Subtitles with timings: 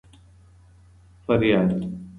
[1.27, 1.99] فریاد